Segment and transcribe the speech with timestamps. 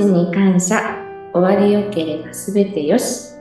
[0.00, 0.96] ちに感謝、
[1.34, 3.34] 終わりよければすべてよし。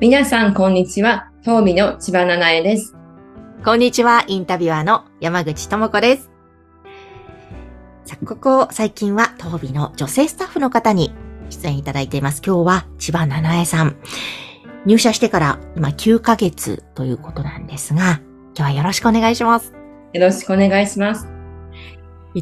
[0.00, 1.30] 皆さん、こんにちは。
[1.40, 2.94] 東美の千葉七重です。
[3.64, 6.30] こんにちは、インタビュアーの山口智子です。
[8.04, 11.14] さあ、ここ最近は東美の女性スタッフの方に
[11.48, 12.42] 出演いただいています。
[12.44, 13.96] 今日は千葉七重さん。
[14.84, 18.20] 入社してから今9ヶ月ということなんですが、
[18.54, 19.78] 今日はよろしくお願いします。
[20.12, 21.28] よろしくお願いします。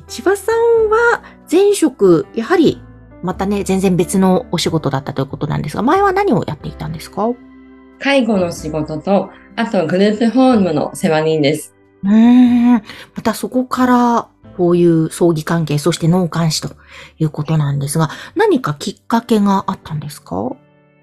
[0.06, 2.82] 千葉さんは前職、やはり
[3.22, 7.26] またね、全然別のお仕事だったということなんですが、前は何をやっていたんですか？
[7.26, 7.36] う
[7.98, 11.74] 介護の仕事と、あとグループホームの世話人です。
[12.04, 12.72] ーん。
[12.74, 12.82] ま
[13.22, 16.76] たそこから、こういう葬儀関係、そして納棺師と
[17.18, 20.50] いうことなんですが、何かきっかけがあったんですか？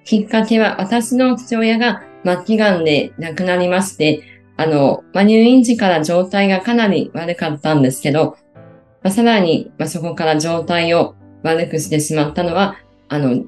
[0.06, 8.38] きっかけは私の父親が末期癌で亡くなりまして、あの、まあ、入院時から状態がかなり悪かったんですけど、
[9.02, 12.78] まあ、さらに、まあ、そこから状態を悪くしてしまったのは、
[13.10, 13.44] あの、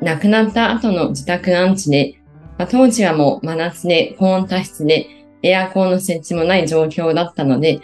[0.00, 2.20] 亡くなった後の自宅安置で、
[2.58, 5.06] まあ、当時はもう真夏で高温多湿で
[5.42, 7.80] エアコンの設置もない状況だったので、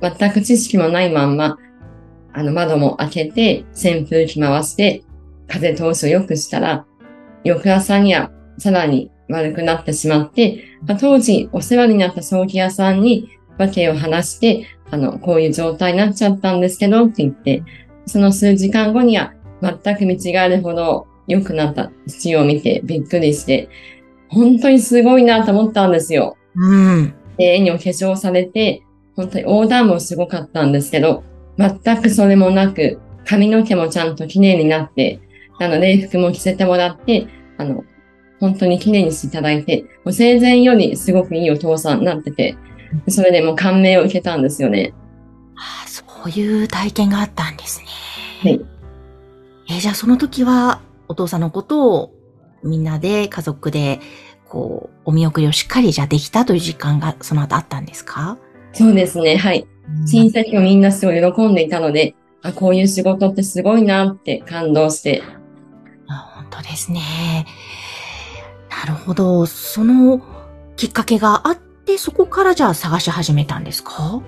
[0.00, 1.58] 全く知識もないまんま、
[2.34, 5.04] あの窓も開けて扇風機回して
[5.48, 6.86] 風通しを良くしたら、
[7.44, 17.62] 翌朝にはさらに悪くなってしまって、まあ、当時お世話になった葬儀屋さんに訳を話して、あの、こういう状態になっちゃったんですけどって言って、
[18.06, 23.68] その数時間後には全く見違えるほど良くなった父を見てびっくりして、
[24.28, 26.36] 本当にすごいなと思ったんですよ。
[26.54, 27.14] うん。
[27.36, 28.82] で、絵にお化粧されて、
[29.14, 31.22] 本当に横断もすごかったんですけど、
[31.58, 35.20] 全くそれもなく、髪の毛もちゃんと綺麗になって、
[35.60, 37.26] あの、礼服も着せてもらって、
[37.58, 37.84] あの、
[38.42, 42.56] 本当に綺麗にしていただいて、もう生前よりすごくいいお父さんになってて、
[43.08, 44.92] それでもう感銘を受けたんですよね。
[45.54, 47.86] ああそういう体験があったんですね。
[48.42, 48.60] はい。
[49.70, 52.12] えーじゃあその時は、お父さんのことを
[52.64, 54.00] みんなで家族で、
[54.48, 58.38] こう、お見送りをしっかりじゃあできたという時間がその後あったんですか？
[58.72, 59.36] そうですね。
[59.36, 59.68] はい。
[60.04, 65.22] 親戚もみんなすごい喜んでいたので、あ、こういう仕事ってすごいなって感動して、
[66.08, 67.00] あ本当ですね。
[68.84, 69.46] なるほど。
[69.46, 70.20] その
[70.76, 74.20] きっかけがあって、そこからじゃあ探し始めたんですか？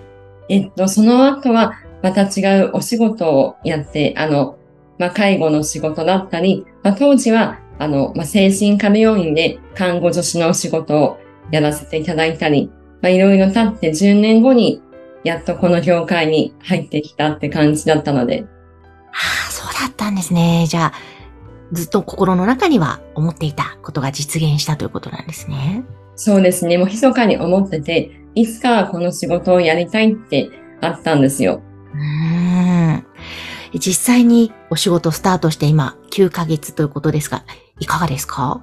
[0.48, 4.58] えっと、その後はまた違うお仕事をやって、あの、
[4.98, 11.18] まあ、介護の仕事だったり、まあ、当時は、あの、まあ、精神科病院で看護助手のお仕事を
[11.50, 12.70] やらせていただいたり、
[13.02, 14.82] まあ、いろいろ経って10年後に、
[15.24, 19.16] やっとこの業界に入ってきたって感じだったので、あ
[19.48, 20.66] あ、そうだったんですね。
[20.68, 20.92] じゃあ、
[21.72, 25.84] ずっと心の中には思っていたことが実現したということなんですね。
[26.16, 31.62] そうですね、もう密かに思ってて、いつかはこの仕事をやりたいってあったんですよ。
[31.92, 33.06] うーん。
[33.76, 37.44] 実際にお仕事スタートして今9ヶ月ということですが、
[37.80, 38.62] いかがですか？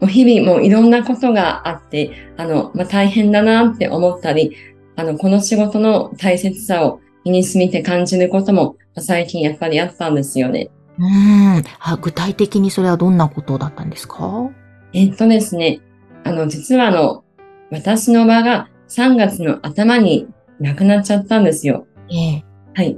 [0.00, 4.56] もう日々もういろんなことがあって、あの、まあ、大変だなって思ったり、
[4.96, 10.70] あの、この仕事の大切さを身に染みて感じることも、まあ最近やっぱりあったんですよね。
[10.98, 11.96] うーんあ。
[12.00, 14.50] 具体的にそれはどんなことだったんですか？
[14.92, 15.80] えっとですね、
[16.24, 17.24] あの、実はあの、
[17.70, 20.28] 私の場が3月の頭に
[20.60, 21.86] 亡くなっちゃったんですよ。
[22.10, 22.44] ええ。
[22.74, 22.96] はい。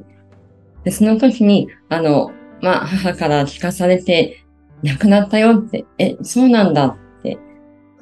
[0.85, 2.31] で、その時に、あの、
[2.61, 4.43] まあ、母から聞かされて、
[4.83, 7.39] 亡くなったよって、え、そうなんだって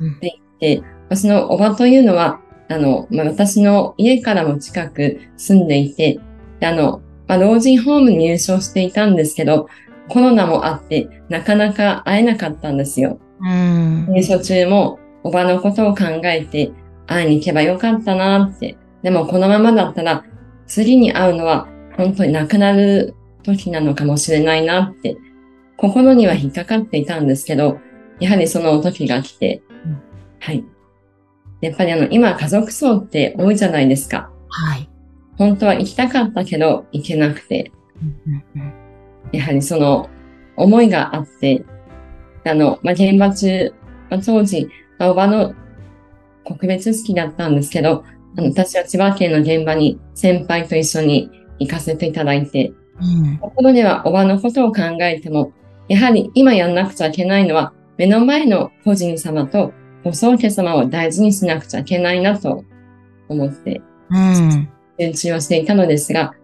[0.01, 6.19] うん言って、まあそのおばというのは、あの、まあ、私の家からも近く住んでいて、
[6.61, 9.69] であの、まあ、老人ホームに入所していたんですけど、
[10.09, 13.19] コロナもあって、なかなか会えなかったんですよ。
[13.41, 14.07] うーん。
[14.09, 16.73] 入所中も、おばのことを考えて、
[17.07, 18.77] 会いに行けばよかったなって。
[19.03, 20.25] でも、このままだったら、
[20.67, 25.17] 次に会うのは、本当に亡くなる時なのかもしれないなって、
[25.77, 27.79] 心には引っかかっていたんですけど、
[28.21, 30.03] やはりその時が来てうん、
[30.39, 30.65] はい。
[31.61, 34.31] やっぱりあの、今家族葬って多いじゃないですか。
[34.49, 34.89] はい。
[35.39, 37.73] 本当は行きたかったけど、行けなくて、
[39.33, 40.09] やはりその
[40.57, 41.65] 思いがあって、
[42.45, 43.75] あの、まあ、現場中、
[44.11, 45.55] まあ、当時、まあおばの
[46.45, 48.05] 告別式だったんですけど、
[48.37, 53.39] あの私は千葉県の現場に先輩と一緒に行かせていただいて、うん。
[53.39, 55.53] ところではおばのことを考えても、
[55.89, 59.73] やはり今やんなくちゃいけないのは、目の前の個人様と
[60.05, 62.65] ご宗家様を大事にしなくちゃいけないなと
[63.29, 64.69] 思って、うん。
[64.99, 66.35] 集中をしていたのですが、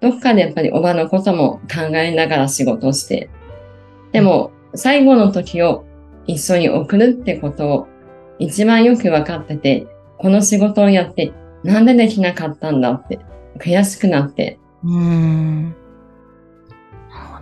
[0.00, 3.30] どっかでやっぱりおばのことも考えながら仕事をして、
[4.12, 5.84] でも最後の時を
[6.26, 7.88] 一緒に送るってことを
[8.38, 9.86] 一番よく分かってて、
[10.18, 11.32] この仕事をやって
[11.62, 13.20] なんでできなかったんだって、
[13.58, 15.64] 悔しくなって、うーん。
[15.64, 15.76] なる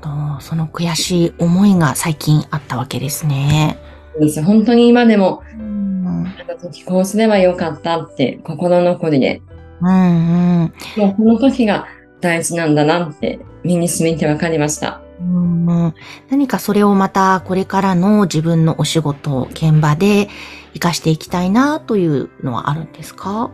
[0.02, 0.40] ほど。
[0.40, 3.78] その悔しい思いが最近あったわけですね。
[4.18, 6.26] です本当に今でも、うん。
[6.26, 9.40] あの時こうすればよかったって心残りで、
[9.80, 10.72] うんうん。
[10.96, 11.86] もうこの時が
[12.20, 15.00] 大事なんだなって身に染みて分かりました。
[15.20, 15.94] うんうん
[16.30, 20.28] 何かそれをまたこれからの自分のお仕事、現場で
[20.68, 23.50] 活かしていきたいなというのはあるんですか？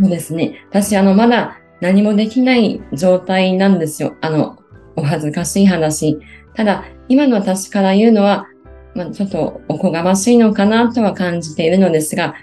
[0.00, 0.64] そうですね。
[0.70, 4.16] 私、あの、まだ何もできない状態なんですよ。
[4.20, 4.58] あの、
[4.96, 6.18] お恥ずかしい話。
[6.54, 8.46] ただ、今の私から言うのは、
[8.94, 12.34] まあ、ちょっとおこがましいのかなとは感じているのですが、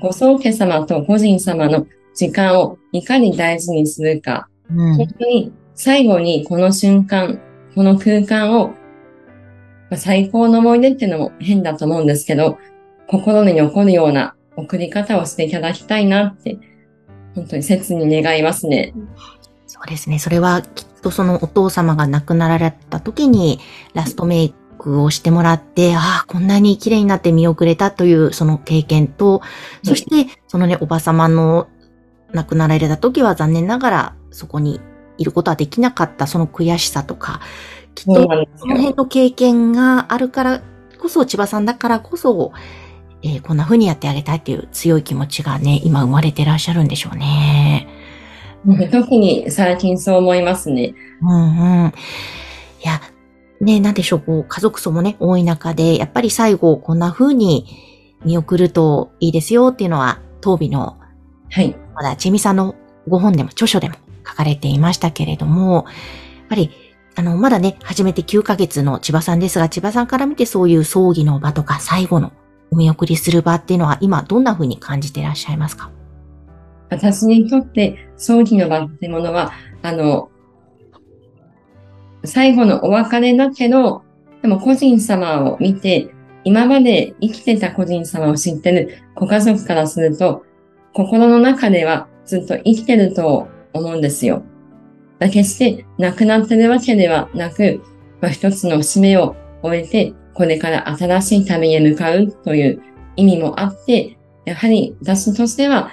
[0.00, 7.40] ご宗家様と個人様の時間をいかに大事にするか、うん本当に最後にこの瞬間、
[7.74, 8.74] この空間を、ま
[9.92, 12.58] あ最高の思い出っていうのも変だと思うんですけど、
[13.06, 16.58] 心に残るような送り方をしていただきたいなって、
[17.34, 18.94] 本当に切に願いますね。
[19.66, 20.18] そうですね。
[20.18, 23.60] それはきっとそのお父様が亡くなられた時に
[23.92, 29.42] ラストメイクをしてもらって、ああ、こんなに綺麗になって見送れたというその経験と、
[29.84, 31.68] そしてそのね、おば様の
[32.36, 34.80] 亡くなられた時は残念ながらそこに
[35.18, 37.40] いることはできなかったその悔しさとか、
[37.94, 38.14] きっと
[38.56, 40.62] その辺の経験があるから
[40.98, 42.52] こそ、千葉さんだからこそ、
[43.22, 47.88] えーこんな風にやってあげたいっていう強い気持ちがね、今生まれてらっしゃるんでしょうね。
[48.90, 50.94] 特に最近そう思いますね。
[51.22, 51.86] うんうん。
[51.88, 51.92] い
[52.86, 53.00] や、
[53.60, 57.66] ね、なんでしょう、こう、家族層もね、多い中で、やっぱり最後、こんな風に
[58.24, 60.98] 見送るといいですよっていうのは、当美の、
[61.50, 61.76] はい。
[61.96, 62.76] まだ、ちみさんの
[63.08, 63.96] ご本でも、著書でも
[64.26, 65.84] 書かれていましたけれども、やっ
[66.50, 66.70] ぱり、
[67.16, 72.32] あの、まだね、初めて9ヶ月の千葉さんですが、千葉さんから見てそういう葬儀の場とか、最後の
[72.70, 75.90] お見送りする場っていうのは、今、どんな風に感じていらっしゃいますか？
[76.90, 79.52] 私にとって葬儀の場ってものは、
[79.82, 80.30] あの、
[82.24, 84.02] 最後のお別れだけど、
[84.42, 86.12] でも個人様を見て、
[86.44, 90.44] 今まで生きてた個人様を知ってるご家族からすると、
[90.96, 94.42] 心の中ではずっと生きてると思うんですよ。
[95.18, 97.82] だ決して亡くなってるわけではなく、
[98.22, 102.82] まあ、一つの節目を終えて、これから新しい旅へ向かうという
[103.16, 104.16] 意味もあって、
[104.46, 105.90] やはり私としては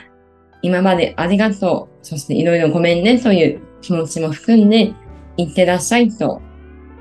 [0.62, 4.94] 今までありがとう、そしていろいろごめんねという気持ちも含んで、
[5.36, 6.42] いってらっしゃいと、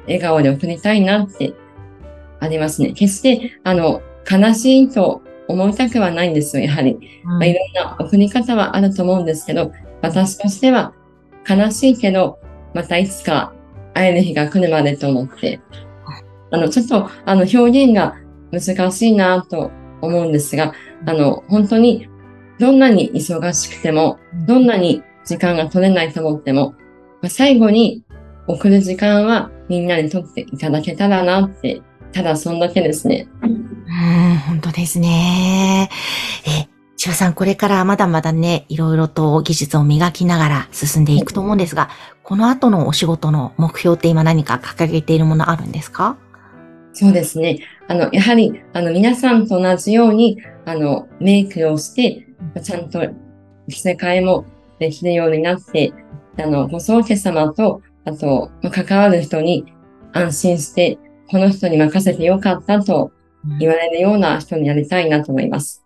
[0.06, 1.55] 笑顔で送りたいなって、
[2.40, 2.94] ありますね。
[2.94, 5.21] 決して、あの、悲しいと
[5.52, 6.99] 思いたくはないんですよ、やはり。
[7.25, 10.93] まあ、いろんな送り方はあると思うんですけど、私としては、
[11.49, 12.38] 悲しいけど、
[12.75, 13.52] またいつか
[13.94, 15.60] 会える日が来るまでと思って、
[16.50, 18.16] あの、ちょっと、あの、表現が
[18.50, 19.70] 難しいなと
[20.00, 20.72] 思うんですが、
[21.06, 22.08] あの、本当に
[22.58, 26.75] どんなに忙しくても、どんなに時間が取れないと思っても、
[27.22, 28.05] まあ最後に
[28.46, 31.82] 送る時間はみんなにとっていただけたらなって、
[32.12, 33.26] ただそんだけですね。
[33.43, 35.88] うん、本当ですね。
[36.47, 41.88] え、千葉さん、これからまだまだね、いろいろと技術を磨きながら進んでいくと思うんですが、
[42.23, 46.17] この後のお仕事の目標って今何か掲げているものあるんですか？
[46.93, 47.61] そうですね。
[47.89, 52.29] あの、やはり、あの、皆さんと同じように、あの、メイクをして、
[52.63, 53.01] ちゃんと
[53.69, 54.44] 着せ替えも
[54.79, 55.93] できるようになって、
[56.39, 59.65] あの、ご宗家様と、あと、まあ関わる人に
[60.13, 60.98] 安心して、
[61.32, 63.10] この人に任せてよかったと
[63.58, 65.82] 言われるような人になりたいなと思います。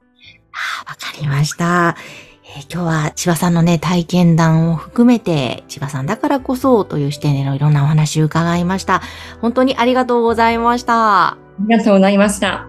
[0.53, 1.97] あわかりました。
[2.45, 9.03] えー今日は千葉さんのね、体験談を含めて、千葉さんだからこそという視点でのいろんなお話を伺いました。
[9.41, 11.29] 本当にありがとうございました。
[11.29, 12.67] ありがとうございました。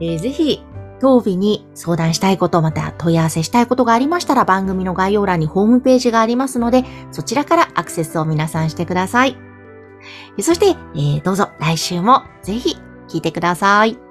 [0.00, 0.62] えーぜひ、
[1.00, 9.43] 当日に相談したいこと、また問い合わせしたいことがありましたら番組の概要欄にホームページがありますので、そちらからアクセスを皆さんしてください。
[10.40, 12.76] そして、えーどうぞ来週もぜひ
[13.08, 14.03] 聞いてください。